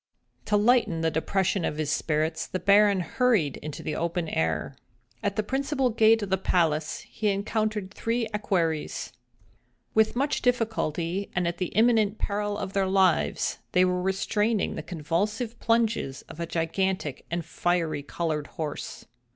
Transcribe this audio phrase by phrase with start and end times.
[0.45, 4.75] To lighten the depression of his spirits, the Baron hurried into the open air.
[5.21, 9.13] At the principal gate of the palace he encountered three equerries.
[9.93, 14.81] With much difficulty, and at the imminent peril of their lives, they were restraining the
[14.81, 19.05] convulsive plunges of a gigantic and fiery colored horse.